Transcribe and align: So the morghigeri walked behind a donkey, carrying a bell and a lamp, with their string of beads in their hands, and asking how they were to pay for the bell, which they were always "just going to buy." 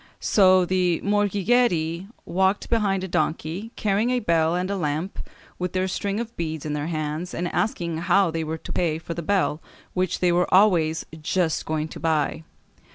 So 0.19 0.65
the 0.65 0.99
morghigeri 1.01 2.07
walked 2.25 2.71
behind 2.71 3.03
a 3.03 3.07
donkey, 3.07 3.71
carrying 3.75 4.09
a 4.09 4.19
bell 4.19 4.55
and 4.55 4.67
a 4.71 4.75
lamp, 4.75 5.19
with 5.59 5.73
their 5.73 5.87
string 5.87 6.19
of 6.19 6.35
beads 6.35 6.65
in 6.65 6.73
their 6.73 6.87
hands, 6.87 7.35
and 7.35 7.47
asking 7.53 7.99
how 7.99 8.31
they 8.31 8.43
were 8.43 8.57
to 8.57 8.73
pay 8.73 8.97
for 8.97 9.13
the 9.13 9.21
bell, 9.21 9.61
which 9.93 10.17
they 10.19 10.31
were 10.31 10.51
always 10.51 11.05
"just 11.21 11.67
going 11.67 11.87
to 11.89 11.99
buy." 11.99 12.43